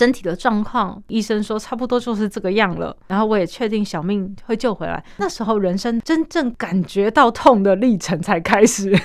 [0.00, 2.96] 身体的状况，医生说差不多就是这个样了。
[3.06, 5.04] 然后我也确定小命会救回来。
[5.18, 8.98] 那时候人生真正感觉到痛的历程才开始。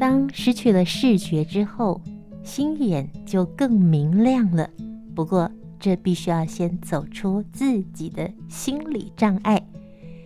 [0.00, 2.00] 当失去了视觉之后，
[2.42, 4.66] 心眼就更明亮了。
[5.14, 5.50] 不过，
[5.82, 9.66] 这必须要先走出自己的心理障碍。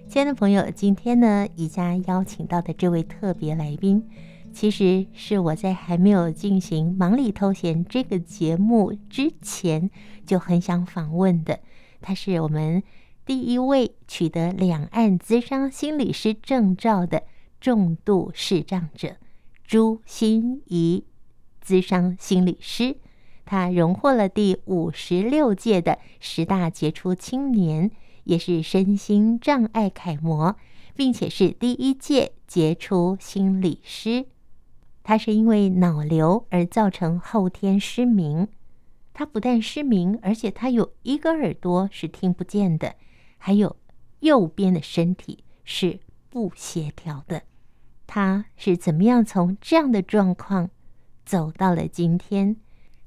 [0.07, 4.07] 亲爱的朋友，今天呢，宜家邀请到的这位特别来宾，
[4.53, 9.91] 其实是我在还没有进行《忙里偷闲》这个节目之前
[10.27, 11.59] 就很想访问的。
[12.03, 12.83] 他是我们
[13.25, 17.23] 第一位取得两岸咨商心理师证照的
[17.63, 19.17] 重度视障者
[19.65, 21.03] 朱芯仪，
[21.65, 22.99] 咨商心理师。
[23.47, 27.91] 他荣获了第五十六届的十大杰出青年，
[28.25, 30.57] 也是身心障碍楷模，
[30.95, 34.27] 并且是第一届杰出心理师。
[35.05, 38.49] 他是因为脑瘤而造成后天失明，
[39.15, 42.97] 他不但失明，而且他有一个耳朵是听不见的，
[43.39, 43.77] 还有
[44.19, 47.43] 右边的身体是不协调的。
[48.09, 50.71] 他是怎么样从这样的状况
[51.25, 52.57] 走到了今天？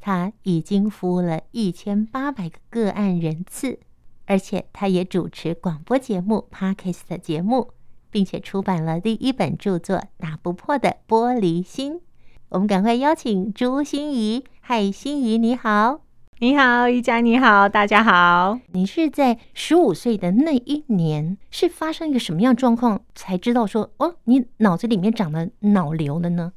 [0.02, 3.80] 他已经服务了一千八百个个案人次，
[4.26, 7.72] 而且他也主持广播节目、Podcast 的节目，
[8.10, 11.96] 并且出版了第一本著作《打不破的玻璃心》。
[12.48, 16.00] 我们赶快邀请朱心怡，嗨，心怡你好，
[16.40, 18.58] 你好，宜家你好，大家好。
[18.72, 26.54] 你是在十五岁的那一年，是发生一个什么样状况才知道说，哦，你脑子里面长了脑瘤了呢？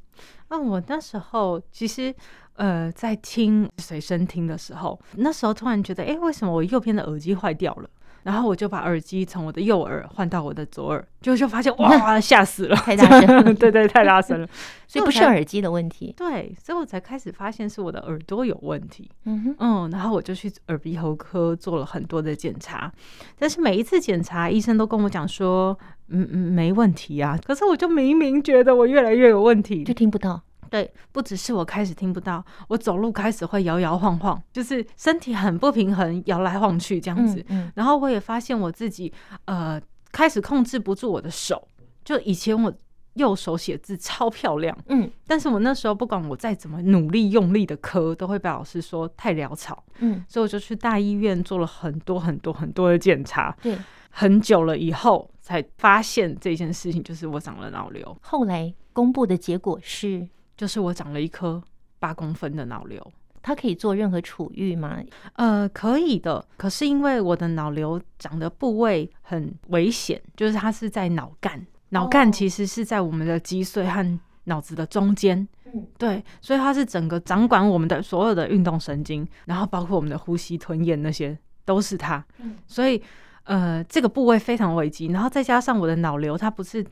[0.47, 2.15] 啊，我那时候其实。
[2.55, 7.89] 呃，在听随身听的时候，那时候突然觉得，哎，为什么我右边的耳机坏掉了？
[8.23, 14.47] 然后我就把耳机从我的右耳换到我的左耳，就就发现，哇， 吓死了，太大声， 对对，太大声了，
[14.87, 16.13] 所以不是耳机的问题。
[16.15, 19.11] 对，所以我才开始发现是我的耳朵有问题。
[19.25, 22.89] 嗯哼，嗯，然后我就去耳鼻喉科做了很多的检查，
[23.37, 25.77] 但是每一次检查，医生都跟我讲说，
[26.07, 27.37] 嗯嗯，没问题啊。
[27.43, 30.41] 可是我就明明觉得我越来越有问题，就听不到。
[30.73, 37.39] 对，不只是我开始听不到，我走路开始会摇摇晃晃，就是身体很不平衡，摇来晃去这样子。
[37.49, 39.13] 嗯嗯、然后我也发现我自己，
[39.45, 39.79] 呃，
[40.11, 41.67] 开始控制不住我的手。
[42.03, 42.73] 就以前我
[43.13, 53.55] 右手写字超漂亮，嗯，但是我那时候不管我再怎么努力用力的磕，都会被老师说太潦草，嗯，所以我就去大医院做了很多很多很多的检查。
[53.61, 53.77] 对，
[54.09, 58.17] 很久了以后才发现这件事情，就是我长了脑瘤。
[58.23, 60.27] 后来公布的结果是。
[60.55, 61.61] 就是我长了一颗
[61.99, 64.99] 八公分的脑瘤，它可以做任何处遇吗？
[65.33, 66.45] 呃，可以的。
[66.57, 75.47] 可是因为我的脑瘤长的部位很危险，就是它是在脑干，脑干其实是在我们的脊髓和脑子的中间。
[75.73, 82.23] 嗯，对，所以它是整个掌管我们的所有的运动神经，然后包括我们的呼吸、吞咽那些都是它。
[82.39, 83.01] 嗯，所以
[83.43, 85.07] 呃，这个部位非常危机。
[85.07, 86.85] 然后再加上我的脑瘤，它不是。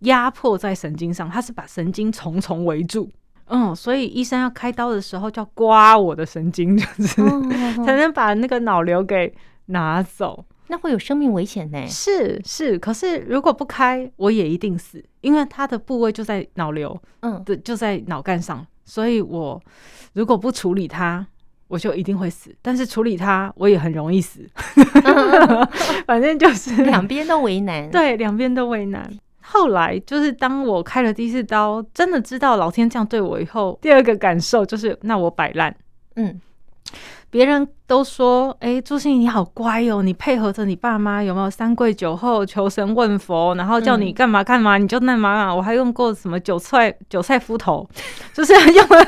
[0.00, 3.08] 压迫在神经上，它是把神经重重围住，
[3.46, 9.32] 嗯，所以医生要开刀的时候就要刮我的神经，就是、 哦哦哦、才能把那个脑瘤给
[9.66, 10.44] 拿走。
[10.68, 11.86] 那会有生命危险呢？
[11.86, 19.60] 是是，可是如果不开，我也一定死，因为它的部位就在脑瘤，嗯，对，就在脑干上，所以我
[20.14, 21.26] 如果不处理它，
[21.68, 22.54] 我就一定会死。
[22.62, 24.48] 但是处理它，我也很容易死，
[25.04, 25.68] 嗯、
[26.06, 29.12] 反正就是两边都为难，对，两边都为难。
[29.42, 35.74] 后来就是当我开了第四刀，真的知道老天这样对我以后，第二个感受就是，那我摆烂。
[36.16, 36.40] 嗯，
[37.30, 45.54] 别人都说，哎，朱芯仪你好乖哦，你配合着你爸妈，有没有三跪九叩求神问佛，然后叫你干嘛干嘛，你就那嘛。
[45.54, 47.88] 我还用过什么韭菜韭菜敷头，
[48.34, 49.06] 就是用了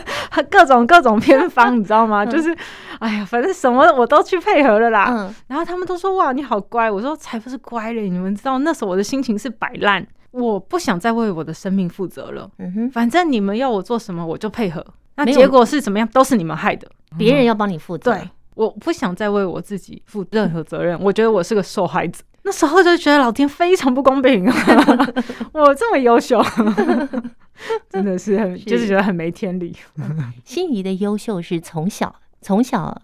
[0.51, 2.25] 各种各种偏方，你知道吗？
[2.27, 2.57] 就是，
[2.99, 5.09] 哎呀，反正什么我都去配合了啦。
[5.11, 6.91] 嗯，然后他们都说，哇，你好乖。
[6.91, 10.07] 我说才不是乖嘞，你们知道那时候我的心情是摆烂。
[10.35, 12.51] 我不想再为我的生命负责了。
[12.59, 14.85] 嗯哼，反正你们要我做什么，我就配合。
[15.17, 16.89] 那结果是怎么样，都是你们害的。
[17.17, 18.11] 别人要帮你负责。
[18.13, 21.01] 对，我不想再为我自己负任何责任。
[21.01, 22.21] 我觉得我是个受害者。
[22.43, 24.55] 那时候就觉得老天非常不公平啊！
[25.55, 26.43] 我这么优秀，
[27.89, 29.75] 真的是很，就是觉得很没天理。
[30.45, 33.01] 心仪的优秀是从小从小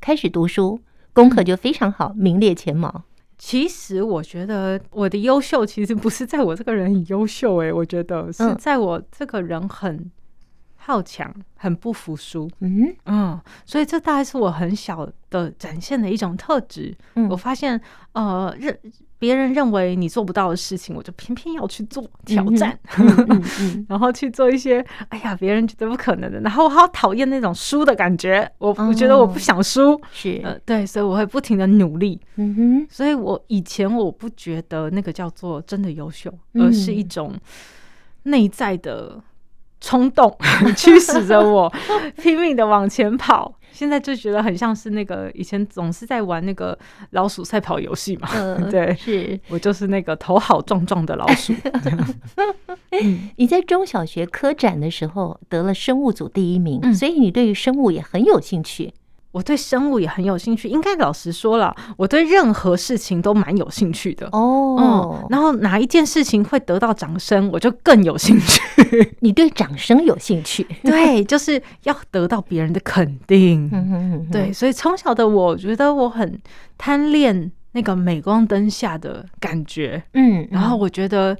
[0.00, 0.78] 开始读书，
[1.14, 3.04] 功课就非常好，名列前茅。
[3.36, 10.10] 其实我觉得我的优秀其实不是在我这个人很优秀诶、欸，我觉得是在我这个人很
[10.76, 12.48] 好强，很不服输。
[12.60, 16.94] 嗯嗯，所以这大概是我很小的展现的一种特质。
[17.14, 17.80] 嗯，我发现，
[18.12, 18.78] 呃，认
[19.24, 22.78] 别人认为你做不到的事情，我就偏偏要去做挑战，
[23.88, 26.38] 然后去做一些，哎呀，别人觉得不可能的。
[26.40, 32.20] 然后我好讨厌那种输的感觉，我、哦、我觉得我不想输，是呃，对，所以我会不停的努力。
[32.36, 36.30] 嗯哼，所以我以前我不觉得那个叫做真的优秀，
[36.60, 37.32] 而是一种
[38.24, 39.18] 内在的。
[39.80, 40.34] 冲动
[40.78, 41.70] 驱使着我
[42.16, 46.78] 拼命的往前跑，现在就觉得很像是那个以前总是在玩那个
[47.10, 48.28] 老鼠赛跑游戏嘛。
[48.32, 51.52] 嗯、 对，是我就是那个头好壮壮的老鼠。
[53.36, 58.94] 你在中小学科展的时候得了生物组第一名，嗯、所以你对于生物也很有兴趣。
[59.34, 65.26] 我对生物也很有兴趣，应该老实说了，我对任何事情都蛮有兴趣的哦、嗯。
[65.28, 68.62] 然后哪一件事情会得到掌声，我就更有兴趣。
[69.18, 70.64] 你对掌声有兴趣？
[70.84, 73.68] 对，就是要得到别人的肯定。
[74.30, 76.40] 对，所以从小的我觉得我很
[76.78, 80.00] 贪恋那个镁光灯下的感觉。
[80.12, 81.36] 嗯，然后我觉得，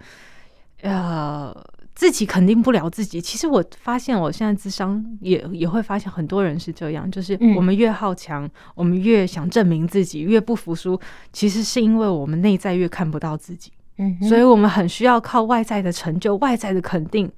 [0.82, 1.54] 呃。
[1.94, 3.20] 自己肯定不了自己。
[3.20, 11.00] 其实我发现，我现在智商也也会发现，很多人是这样，就是我们越好强，我们越想证明自己，越不服输。
[11.32, 17.30] 其实是因为我们内在越看不到自己，嗯，所以我们很需要靠外在的成就、外在的肯定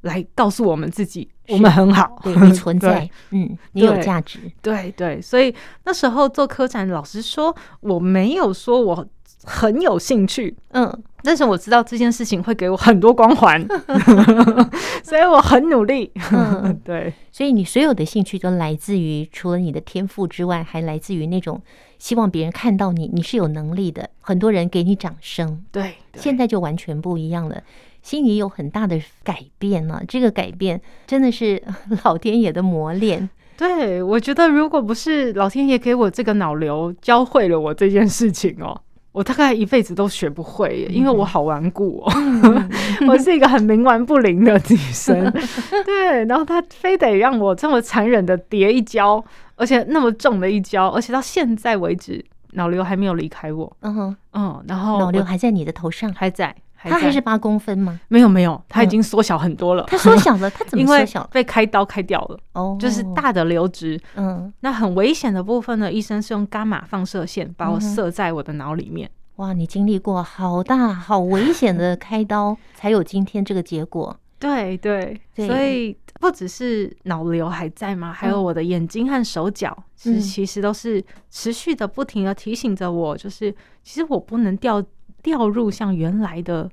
[0.00, 5.20] 来告诉我们自己，我们很好，对，你 存在，嗯，你有价值，对对。
[5.20, 5.54] 所以
[5.84, 9.06] 那时候做科展，老实说，我没有说我
[9.44, 11.02] 很有兴趣，嗯。
[11.24, 13.64] 但是我知道这件事情会给我很多光环，
[15.04, 16.10] 所以我很努力。
[16.32, 21.62] 嗯， 对，所以你所有的兴趣都来自于除了你的天赋之外，还来自于那种
[21.96, 25.62] 希望别人看到你，你是有能力的，很多人给你掌声。
[25.70, 27.62] 对，现在就完全不一样了，
[28.02, 30.02] 心里有很大的改变了。
[30.08, 31.62] 这个改变真的是
[32.02, 33.30] 老天爷的磨练。
[33.56, 38.80] 对，我觉得如果不是老天爷给我这个脑瘤，教会了我这件事情哦。
[39.12, 42.12] 我大概一辈子都学不会，因为我好顽固哦，
[43.06, 45.30] 我是一个很冥顽不灵的女生。
[45.84, 49.22] 对，然后他非得让我这么残忍的跌一跤，
[49.56, 53.76] 而且那么重的一跤，而且到现在为止脑瘤还没有离开我。
[53.80, 56.56] 嗯哼，嗯，然后脑瘤还在你的头上，还在。
[56.90, 58.00] 它还是八公分吗？
[58.08, 59.84] 没有没有，它已经缩小很多了。
[59.88, 61.24] 它缩小了，它怎么 缩小？
[61.32, 62.38] 被开刀开掉了。
[62.52, 64.00] 哦，就是大的瘤质。
[64.16, 65.92] 嗯，那很危险的部分呢？
[65.92, 69.10] 医生是用伽马放射线把我射在我的脑里面。
[69.36, 74.16] 哇，你经历过好大、好危险的开刀，才有今天这个结果。
[74.38, 78.12] 对对，所以不只是脑瘤还在吗？
[78.12, 83.52] 还有我的眼睛和手脚，其实其实都是持续的、不停的提醒着我，就是
[83.84, 84.82] 其实我不能掉。
[85.22, 86.70] 掉入像原来的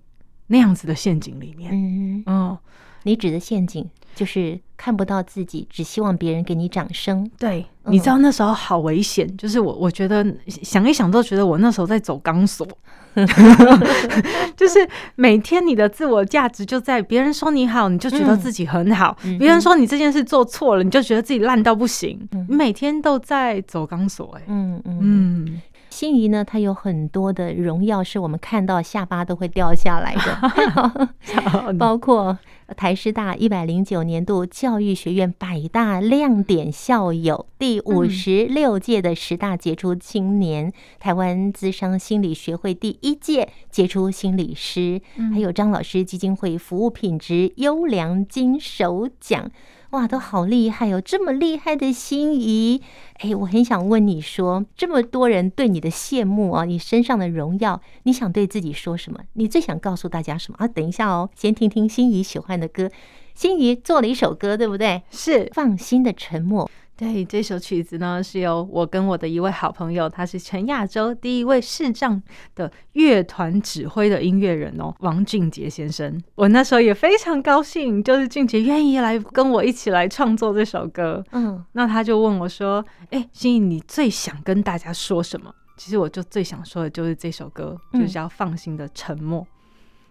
[0.48, 1.72] 那样子的陷阱里面。
[1.74, 2.24] 嗯。
[2.26, 2.58] 嗯，
[3.04, 7.30] 你指的陷阱就是看不到自己，只希望别人给你掌声。
[7.38, 12.68] 对，你知道那时候好危险，嗯、就是我我觉得想一想都觉得我那时候在走钢索，
[14.58, 22.20] 就是每天你的自我价值就在别人说你好，你就觉得自己很好；别、嗯、人说你这件事做错了，你就觉得自己烂到不行。
[22.32, 25.00] 嗯、你每天都在走钢索、欸，哎，嗯嗯。
[25.02, 25.62] 嗯。
[25.90, 32.38] 心仪呢，她有很多的荣耀，是我们看到下巴都会掉下来的， 包括
[32.78, 49.50] 台师大一百零九年度教育学院百大亮点校友，第五十六届的十大杰出青年，嗯、台湾资商心理学会第一届杰出心理师，嗯、还有张老师基金会服务品质优良金手奖。
[49.92, 51.02] 哇，都好厉害哦！
[51.02, 52.80] 这么厉害的心仪，
[53.16, 59.20] 哎，我很想问你说，这么多人对你的羡慕啊，你身上的荣耀，你想对自己说什么？
[59.34, 60.68] 你最想告诉大家什么啊？
[60.68, 62.92] 等一下哦，先听听心仪喜欢的歌。
[63.34, 65.02] 心仪做了一首歌，对不对？
[65.10, 66.70] 是放心的沉默。
[67.00, 72.22] 对，这首曲子呢，是由我跟我的一位好朋友，他是全亚洲第一位视障
[72.56, 76.22] 的乐团指挥的音乐人哦，王俊杰先生。
[76.36, 81.24] 我那时候也非常高兴，就是俊杰愿意来跟我一起来创作这首歌。
[81.32, 89.42] 嗯，那他就问我说：“哎，心怡，你最想跟大家说什么？”其实我就最想说的就是这首歌，就是要《放心的沉默》，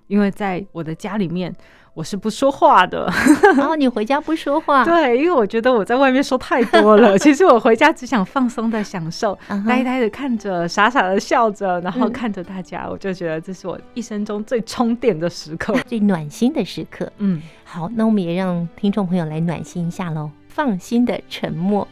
[0.06, 1.54] 因为在我的家里面。
[1.98, 3.12] 我是不说话的，
[3.56, 7.18] 然后你回家不说话， 对，因为我觉得我在外面说太多了。
[7.18, 9.36] 其实我回家只想放松的享受，
[9.66, 17.10] 呆呆的看着，傻傻的笑着，然后看着大家，我就觉得这是我一生中最充电的时刻，最暖心的时刻。
[17.18, 20.30] 嗯，好，那我们也让听众朋友来暖心一下喽。
[20.46, 21.88] 放心的沉默，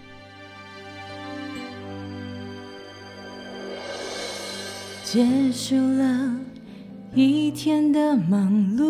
[5.02, 6.30] 结束了
[7.24, 8.84] 一天的忙碌。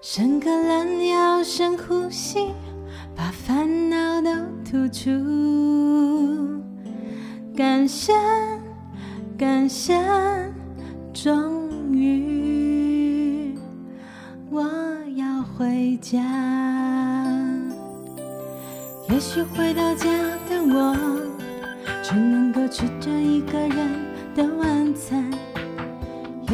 [0.00, 2.48] 伸个懒腰，深呼吸，
[3.14, 4.30] 把烦恼都
[4.64, 5.10] 吐出。
[7.54, 8.14] 感谢，
[9.36, 10.02] 感谢，
[11.12, 13.54] 终于
[14.50, 14.62] 我
[15.14, 16.18] 要回家。
[19.10, 20.08] 也许回到家
[20.48, 20.96] 的我，
[22.02, 23.71] 只能够吃着一个人。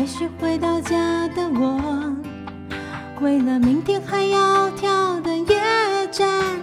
[0.09, 2.17] 也许回到家的我，
[3.21, 5.61] 为了明天还要跳的夜
[6.11, 6.59] 战。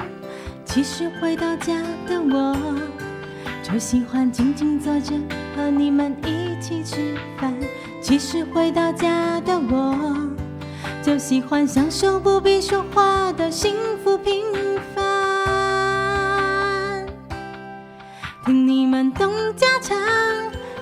[0.66, 2.58] 其实回到家的我，
[3.62, 5.14] 就喜欢静静坐着
[5.56, 7.54] 和你们一起吃饭。
[8.02, 10.18] 其实回到家的我，
[11.04, 14.44] 就喜欢享受不必说话的幸福平
[14.96, 15.06] 凡。
[18.44, 19.96] 听你们东家长。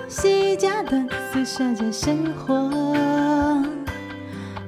[0.08, 2.54] 西家短，撕扯着生活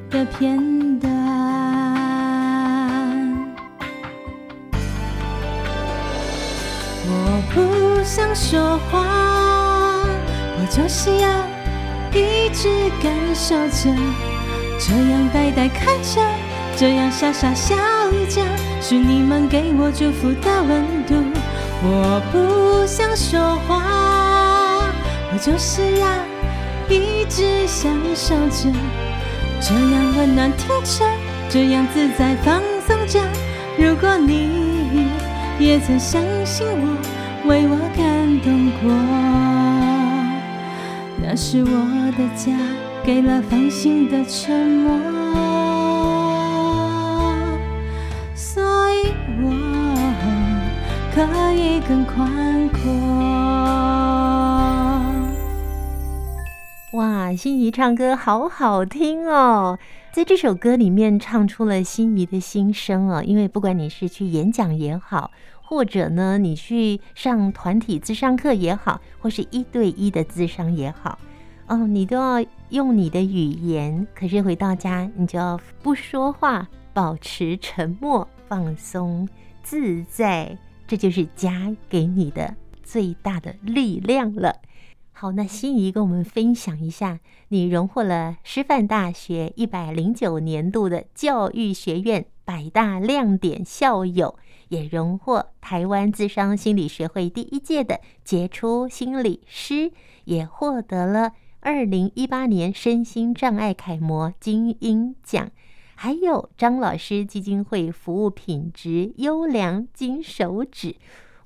[0.09, 1.11] 的片段。
[7.07, 9.05] 我不想说话，
[10.57, 11.29] 我就是要
[12.19, 13.95] 一直感受着，
[14.79, 16.19] 这样呆呆看着，
[16.75, 17.75] 这样傻傻笑
[18.27, 18.41] 着，
[18.81, 21.13] 是你们给我祝福的温度。
[21.83, 23.83] 我不想说话。
[25.31, 26.07] 我就是要
[26.89, 28.71] 一直享受着，
[29.59, 31.05] 这样温暖听着，
[31.49, 33.19] 这样自在放松着。
[33.77, 35.07] 如果你
[35.59, 36.97] 也曾相信我，
[37.47, 38.91] 为我感动过，
[41.21, 41.67] 那是我
[42.17, 42.51] 的家，
[43.03, 44.97] 给了放心的沉默，
[48.33, 49.43] 所以我
[51.13, 51.17] 可
[51.53, 53.34] 以更宽阔。
[56.95, 59.77] 哇，心怡唱歌好好听哦，
[60.13, 63.21] 在这首歌里面唱出了心怡的心声哦。
[63.21, 65.29] 因为不管你是去演讲也好，
[65.61, 71.19] 或者呢你去上团体智商课也好，或是一对一的智商也好，
[71.67, 74.07] 哦，你都要用你的语言。
[74.15, 79.27] 可是回到家，你就要不说话，保持沉默，放松
[79.61, 84.55] 自在，这就是家给你的最大的力量了。
[85.17, 99.93] 好，那心怡跟我们分享一下，你荣获了师范大学一百零九年度的教育学院百大亮点校友，也荣获台湾咨商心理学会第一届的杰出心理师，
[100.25, 101.31] 也获得了
[101.61, 105.49] 二零一八年身心障碍楷模精英奖，
[105.95, 110.97] 还有张老师基金会服务品质优良金手指。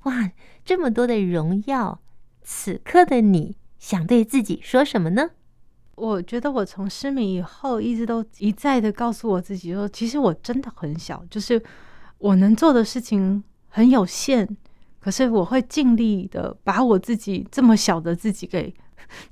[0.02, 0.32] 哇，
[0.64, 2.00] 这么多的荣耀！
[2.42, 5.30] 此刻的你想对自己说什么呢？
[5.96, 11.60] 我觉得我从失明以后，一直都一再的告诉我自己说，其实我真的很小，就是
[12.18, 14.46] 我能做的事情很有限，
[15.00, 18.72] 可是我会尽力的把我自己这么小的自己给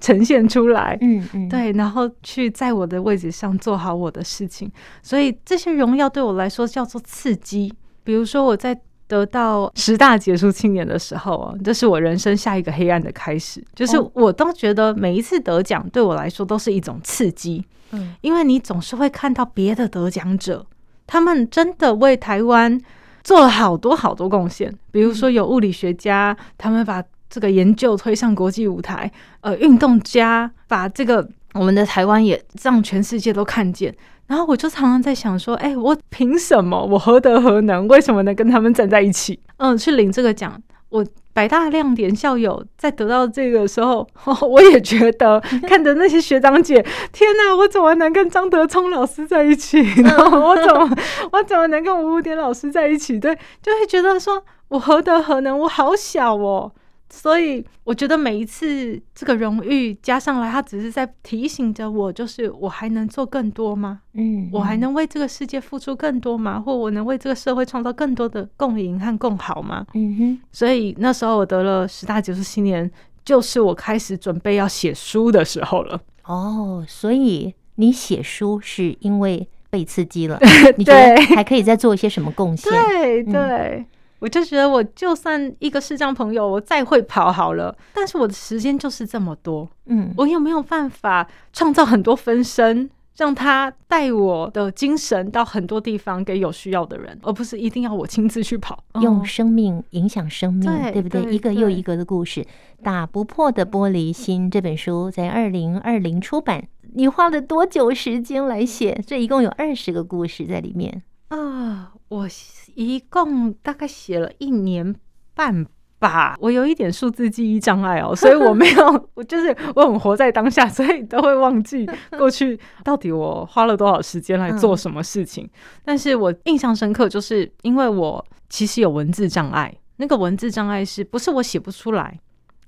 [0.00, 0.96] 呈现出来。
[1.02, 4.70] 嗯嗯，对，然后去在我的位置上做好我的事情。
[5.02, 7.72] 所以这些荣耀对我来说叫做刺激。
[8.02, 8.80] 比如说我在。
[9.08, 13.64] 得到十大杰出青年的时候啊，这是我人生下一个黑暗的开始。
[13.74, 20.64] 就是我都觉得每一次得奖对我来说都是一种刺激，嗯，因为你总是会看到别的得奖者，
[21.06, 22.78] 他们真的为台湾
[23.24, 24.72] 做了好多好多贡献。
[24.92, 29.10] 比如说有物理学家，他们把这个研究推上国际舞台；
[29.40, 33.94] 呃，运动家把这个我们的台湾也让全世界都看见。
[34.28, 36.80] 然后我就常常在想说，哎，我凭什么？
[36.84, 37.88] 我何德何能？
[37.88, 39.40] 为什么能跟他们站在一起？
[39.56, 40.62] 嗯，去领这个奖。
[40.90, 41.04] 我
[41.34, 44.08] 百大亮点校友在得到这个时候，
[44.48, 49.78] 我也觉得 看着那些学长姐，天哪，我怎么能跟张德聪老师在一起？
[50.06, 50.90] 我怎么，
[51.32, 53.18] 我怎么能跟吴点老师在一起？
[53.20, 55.58] 对，就会觉得说我何德何能？
[55.58, 56.72] 我好小哦。
[57.10, 64.00] 所以我觉得每一次这个荣誉加上来，它只是在提醒着我，就是我还能做更多吗？
[64.12, 66.60] 嗯，我还能为这个世界付出更多吗？
[66.60, 69.86] 或我能为这个社会创造更多的共赢和共好吗？
[69.94, 70.40] 嗯哼。
[70.52, 72.90] 所以那时候我得了十大杰出青年，
[73.24, 75.98] 就是我开始准备要写书的时候了。
[76.24, 80.38] 哦，所以你写书是因为被刺激了？
[80.76, 82.70] 你觉得还可以再做一些什么贡献？
[82.70, 83.32] 对对。
[83.32, 83.86] 嗯
[84.18, 101.22] 我就觉得，我就算一个视障朋友，我再会跑好了，但是我的时间就是这么多，嗯，我有没有办法创造很多分身，让他带我的精神到很多地方给有需要的人，而不是一定要我亲自去跑，用生命影响生命，对，对不对？
[101.32, 102.42] 一个又一个的故事，
[102.82, 106.66] 《打不破的玻璃心》这本书在二零二零出版。
[106.94, 108.98] 你花了多久时间来写？
[109.06, 111.92] 这一共有二十个故事在里面啊！
[112.08, 112.26] 我
[112.74, 114.94] 一共大概写了一年
[115.34, 115.66] 半
[115.98, 116.36] 吧。
[116.40, 125.44] 我有一点数字记忆障碍哦，所以我没有， 我就是我很活在当下，所以都会忘记过去到底我花了多少时间来做什么事情。
[125.44, 125.50] 嗯、
[125.84, 129.74] 但是我印象深刻，就是因为我其实有文字障碍。
[129.96, 132.18] 那个文字障碍是不是我写不出来，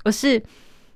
[0.05, 0.43] 而是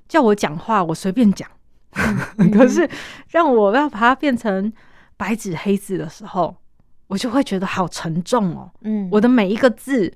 [0.07, 1.49] 叫我讲话我随便讲，
[2.53, 2.87] 可是
[3.29, 4.71] 让我要把它变成
[5.17, 6.55] 白纸黑字的时候，
[7.15, 8.69] 我就会觉得好沉重哦。
[8.81, 10.13] 嗯，我的每一个字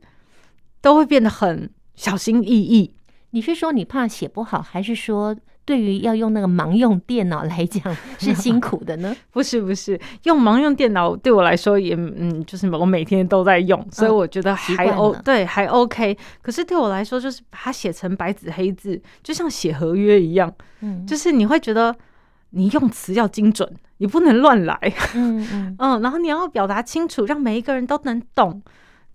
[0.81, 2.93] 都会变得很小心翼翼。
[3.29, 5.33] 你是说你怕写不好，还是说？
[5.63, 9.15] 对于要用那个盲用电脑来讲是辛苦的呢？
[9.29, 16.17] 不是不是，用盲用电脑对我来说也嗯，就是我每天都在用，所以我觉得还 O 对还 OK。
[16.41, 20.51] 可是对我来说，就是把它写成白纸黑字，就像写合约一样，
[20.81, 21.95] 嗯，就是你会觉得
[22.51, 24.77] 你用词要精准，你不能乱来，
[25.15, 25.75] 嗯嗯。
[25.79, 28.61] 嗯，然后你要表达清楚，让每一个人都能懂，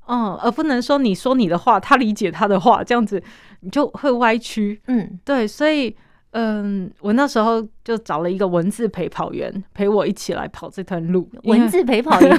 [0.07, 3.23] 嗯，而不能说你说你的话，他理解他的话，这样子
[3.61, 5.97] 你就会歪曲，嗯，对，所以。
[6.37, 11.29] 嗯，我那时候就找了一个文字陪跑员陪我一起来跑这段路。
[11.45, 12.39] 文字陪跑员，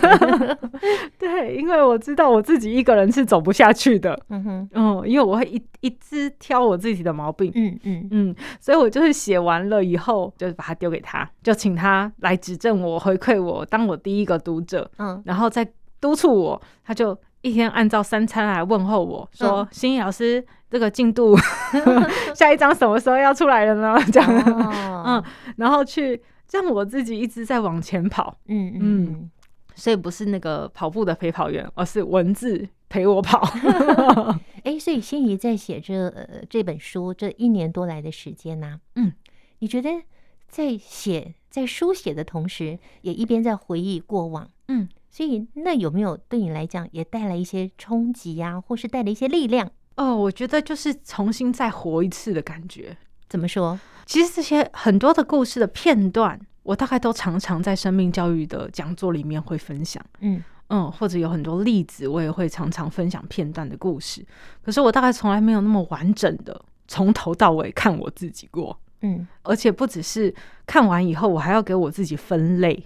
[1.18, 4.20] 对，因为我知道我自己一个人是走不下去的。
[4.30, 7.50] 嗯哼，嗯，因为我会一一直挑我自己的毛病。
[7.56, 14.92] 嗯嗯嗯，所以我就是写完了以后，就是把它丢给他，就请他来指正我、回馈我，当我第一个读者。
[14.98, 15.66] 嗯，然后再
[16.02, 17.18] 督促我，他就。
[17.46, 21.38] 一天按照三餐来问候我说：“嗯、心怡老师，这个进度
[22.34, 25.24] 下一章什么时候要出来了呢？”这样，哦、嗯，
[25.58, 29.32] 然后去让我自己一直在往前跑，嗯嗯，嗯，
[29.76, 33.48] 所以不是那个跑步的陪跑员，而是文字陪我跑。
[34.64, 39.14] 哎、欸，所以心怡在写这呃这本书这一年多来的时间呢、啊，嗯，
[39.60, 39.92] 你觉得
[40.48, 44.90] 在写在书写的同时，也一边在回忆过往，嗯。
[45.16, 49.72] 所以，那有没有对你来讲也带来一些冲击呀，或是带来一些力量？
[49.96, 52.98] 哦，我觉得就是重新再活一次的感觉。
[53.30, 53.80] 怎么说？
[54.06, 60.04] 其实这些很多的故事的片段，我大概都常常在生命教育的讲座里面会分享。
[60.20, 64.22] 嗯嗯，或者有很多例子，我也会常常分享片段的故事。
[64.62, 68.78] 可是我大概从来没有那么完整的从头到尾看我自己过。
[69.00, 70.36] 嗯，而且不只是
[70.66, 72.86] 看完以后，我还要给我自己分类。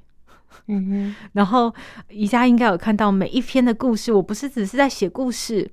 [0.67, 1.73] 嗯哼，然后
[2.09, 5.69] 宜家应该有看到每一篇的故事，我不是只是在写故事，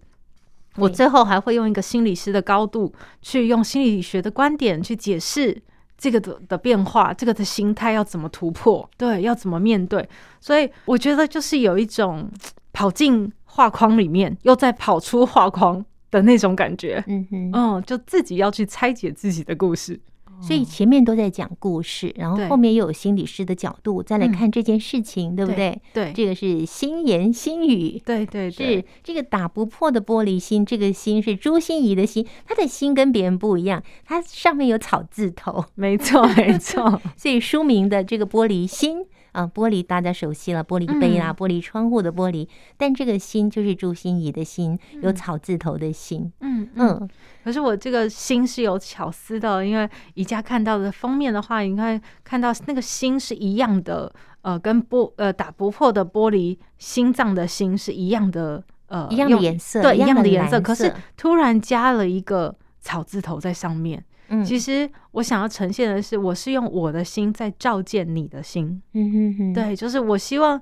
[0.76, 5.62] 我最后还会用一个心理师的高度去用心理学的观点去解释
[5.98, 10.06] 这个的的变化，这个的心态要怎么突破，对，要怎么面对。
[10.40, 12.30] 所以我觉得就是有一种
[12.72, 17.02] 跑进画框里面，又再跑出画框的那种感觉。
[17.06, 19.98] 嗯哼，嗯，就自己要去拆解自己的故事。
[20.40, 25.80] 所以前面都在讲故事，然后后面又有心理师的角度再来看这件事情，对不对？
[25.92, 37.00] 对，这个是心言心语，对对，是这个打不破的玻璃心，这个心是朱心怡的心，她的心跟别人不一样，它上面有草字头，没错没错。
[37.16, 39.06] 所以书名的这个玻璃心。
[39.36, 46.32] 啊，玻璃大家熟悉了，玻璃杯啦，玻璃窗户的玻璃，但这个心就是朱心怡的心，有草字头的心。
[46.40, 47.06] 嗯嗯。
[47.44, 60.58] 可是我这个心是有巧思的，因为宜家看到的封面的话，应该看到那个心是一样的，呃，跟玻呃打不破的玻璃心脏的心是一样的，呃，一样的颜色，对，一样的颜色。
[60.58, 64.02] 可是突然加了一个草字头在上面。
[64.28, 68.82] 嗯，其实我想要呈现的是，我是用我的心在照见你的心。
[68.94, 70.60] 嗯哼哼，对，就是我希望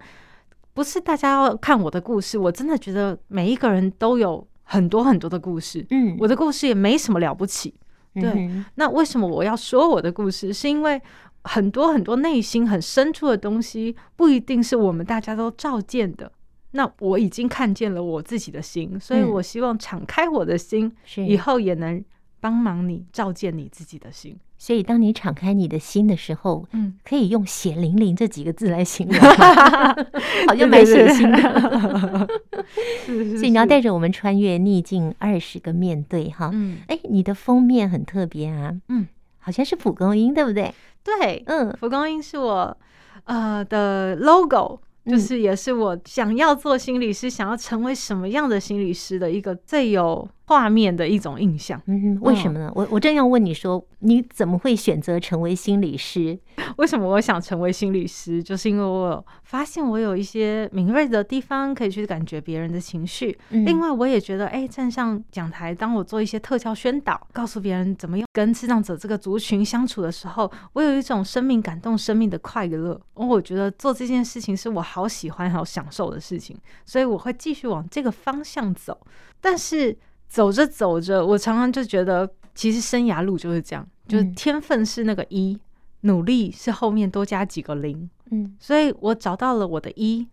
[0.75, 5.87] 不是大家要看我的故事，我真的觉得每一个人都有很多很多的故事。
[5.91, 7.75] 嗯，我的故事也没什么了不起。
[8.15, 10.53] 对，那为什么我要说我的故事？
[10.53, 11.01] 是因为
[11.45, 16.31] 很多很多内心很深处的东西，不一定是我们大家都照见的。
[16.73, 22.05] 那我已经看见了我自己的心，所以我希望敞开我的心，以后也能。
[22.45, 29.19] 帮忙你照见你自己的心，所以当你敞开你的心的时候，嗯，可以用血淋淋这几个字来形容，
[30.47, 32.29] 好像蛮血腥的。
[33.39, 40.75] 所以你要带着我们穿越逆境二十个面对哈，嗯，哎，你的封面很特别啊，嗯，好像是蒲公英，对不对？
[41.03, 42.77] 对，嗯，蒲公英是我
[43.25, 51.81] 呃的 logo，就是也是我想要做心理师，想要成为什么样的心理师的一个最有画面的一种印象。
[51.87, 52.67] 嗯，为什么呢？
[52.69, 56.39] 嗯、我我正要问你说，你怎么会选择成为心理师？
[56.77, 58.43] 为什么我想成为心理师？
[58.43, 63.37] 就是因为我发现我有一些敏锐的地方，可以去感觉别人的情绪。
[63.51, 73.01] 嗯、另外，我也觉得，哎，站上讲台，当我做一些特效宣导，告诉别人怎么用跟智障者这个族群相处的时候，我有一种生命感动、生命的快乐。
[73.15, 79.01] 我觉得做这件事情是我好喜欢、好享受的事情，所以我会继续往这个方向走。
[79.41, 79.97] 但是
[80.35, 85.61] 走着走着，我常常就觉得，其实生涯路就是这样，就是天分是那个一，嗯、
[86.01, 88.11] 努力是后面多加几个零。
[88.33, 90.27] 嗯，所以我找到了我的一，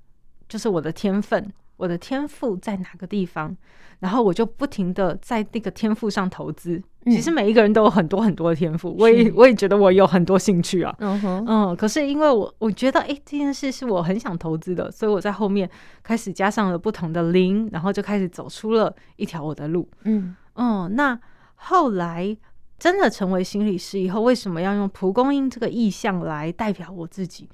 [0.50, 3.58] 就是我的天分，我的天赋在哪个地方，
[4.02, 6.80] 然后我就不停的在那个天赋上投资。
[7.06, 10.96] 其实每一个人都有很多很多的天赋，我也我也觉得我有很多兴趣啊。
[11.00, 15.67] 嗯哼，嗯，可是因为我我觉得，哎，这件事是我很想投资的，所以我在后面
[16.04, 19.89] 开始加上了不同的零，然后就开始走出了一条我的路。
[20.04, 21.20] 嗯嗯，那
[21.56, 22.38] 后来
[22.78, 27.50] 真的成为心理师以后，为什么要用蒲公英这个意象来代表我自己？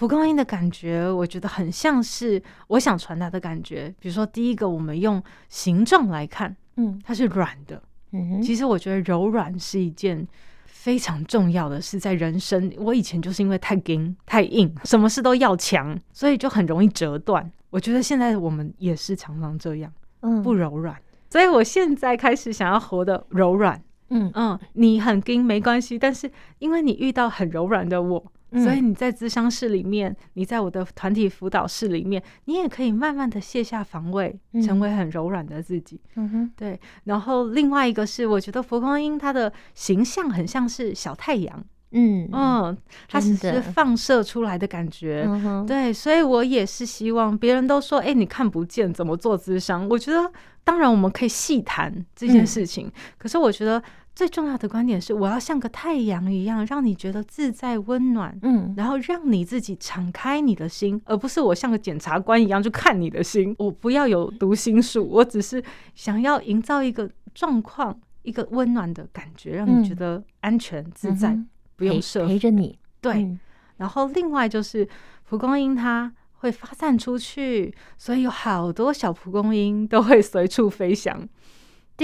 [0.00, 3.94] 蒲公英的感觉，我觉得很像是我想传达的感觉。
[3.98, 7.82] 比如说，第一个，我们用形状来看，嗯，它是软的。
[8.12, 10.26] 嗯，其实我觉得柔软是一件
[10.64, 12.72] 非常重要的事，在人生。
[12.78, 17.52] 我以前就是因为太硬、太硬，什么事都要强，所以就很容易折断。
[17.68, 20.96] 我觉得现在我们也是常常这样，嗯，不柔软。
[21.28, 23.78] 所以我现在开始想要活得柔软。
[24.08, 28.32] 嗯嗯，你很硬没关系，但是因为你遇到很柔软的我。
[28.52, 36.00] 所以你在咨商室里面，你在我的团体辅导室里面，你也可以慢慢的卸下防卫，成为很柔软的自己。
[36.16, 36.80] 嗯哼，对。
[37.04, 41.64] 然后另外一个是，我觉得佛光英他的形象很像是小太阳。
[41.92, 45.28] 嗯嗯，它只是放射出来的感觉。
[45.66, 49.88] 对，所以我也是希望别人都说，哎，你看不见怎么做咨商？
[49.88, 50.30] 我觉得
[50.64, 53.82] 当然我们可以细谈这件事情，可是我觉得。
[54.14, 63.54] 最重要的观点是，我要像个太阳一样，让你觉得自在温暖，嗯，然后让你自己敞开你的心，而不是我像个检察官一样去看你的心。
[63.58, 65.62] 我不要有读心术，我只是
[65.94, 72.78] 想要营造一个状况，一个温暖的感觉，让你觉得安全自在，嗯、不用设陪着你。
[73.00, 73.40] 对，嗯、
[73.78, 74.86] 然后另外就是
[75.28, 81.26] 蒲公英它会发散出去，所以有好多小蒲公英都会随处飞翔。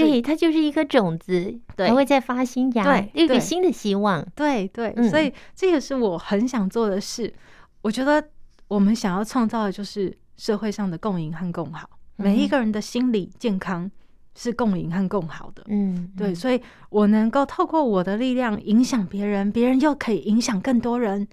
[0.03, 4.25] 对，它就是一颗种子，对，还会再发新芽，对，有一个新的希望。
[4.35, 7.33] 对对，对，所以这个是我很想做的事。
[7.81, 8.23] 我觉得
[8.67, 13.89] 我们想要创造的就是社会上的共赢和共好，每一个人的心理健康
[14.35, 15.63] 是共赢和共好的。
[15.67, 21.27] 嗯，对，所以我能够透过我的力量影响别人，别人又可以影响更多人。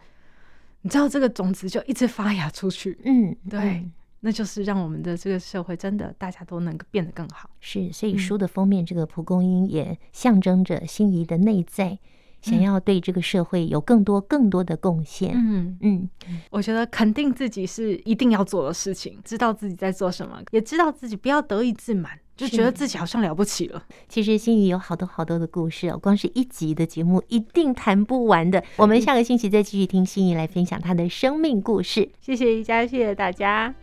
[0.82, 2.98] 你知道，这个种子就一直发芽出去。
[3.04, 3.88] 嗯，对。
[4.26, 7.50] 那就是让我们的这个社会真的大家都能够变得更好。
[7.60, 11.98] 是，所以书的封面这个蒲公英也象征着心仪的内在，嗯、
[12.40, 15.32] 想要对这个社会有更多更多的贡献。
[15.34, 16.08] 嗯嗯，
[16.50, 23.84] 我觉得肯定自己是一定要做的事情，知道自己在做什么，也知道自己不要得意自满，就觉得自己好像了不起了。
[24.08, 28.64] 其实心怡有好多好多的故事哦，光是一集的节目一定谈不完的。
[28.78, 32.10] 我们下个星期再继续听心怡来分享她的生命故事。
[32.22, 33.74] 谢谢宜家，谢谢大家。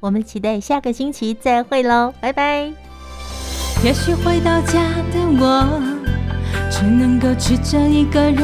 [0.00, 2.72] 我们期待下个星期再会喽，拜拜。
[3.84, 4.80] 也许回到家
[5.12, 5.80] 的我，
[6.70, 8.42] 只能够吃着一个人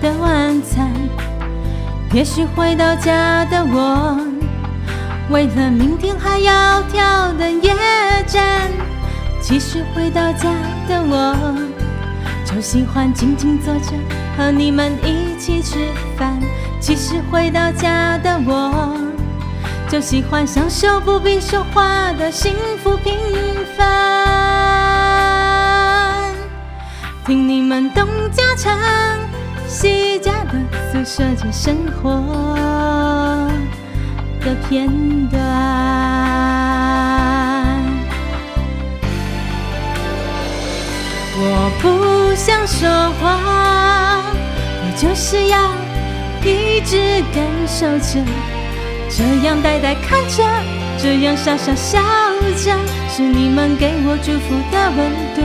[0.00, 0.90] 的晚餐。
[2.14, 4.18] 也许回到家的我，
[5.30, 7.74] 为了明天还要跳的夜
[8.26, 8.70] 战。
[9.42, 10.50] 其实回到家
[10.88, 11.36] 的我，
[12.46, 13.92] 就喜欢静静坐着
[14.34, 15.76] 和你们一起吃
[16.16, 16.40] 饭。
[16.80, 19.15] 其实回到家的我。
[19.88, 23.14] 就喜欢享受不必说话的幸福平
[23.76, 23.86] 凡，
[27.24, 28.76] 听你们东家长
[29.68, 30.60] 西家短
[30.92, 33.48] 诉说着生活
[34.40, 34.88] 的片
[35.28, 35.40] 段。
[41.38, 42.88] 我不想说
[43.20, 44.20] 话，
[44.82, 45.70] 我就是要
[46.44, 48.20] 一直感受着。
[49.08, 50.42] 这样呆呆看着，
[50.98, 52.00] 这样傻傻笑
[52.56, 52.76] 着，
[53.08, 55.42] 是你们给我祝福的温度。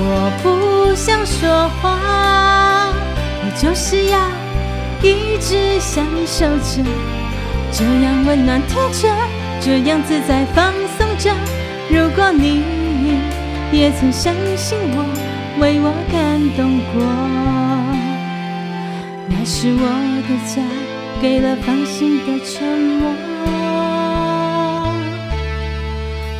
[0.00, 2.92] 我不想说话，
[3.42, 4.18] 我就是要
[5.02, 6.82] 一直享受着，
[7.72, 9.08] 这样温暖听着，
[9.60, 11.30] 这样自在放松着。
[11.90, 12.62] 如果你
[13.72, 15.04] 也曾相信我，
[15.60, 17.02] 为我感动过，
[19.28, 19.82] 那是我
[20.26, 20.87] 的家。
[21.20, 23.12] 给了放心的沉默，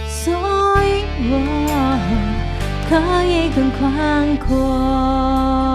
[0.09, 0.33] 所
[0.85, 1.35] 以我
[2.89, 5.68] 可以更宽阔。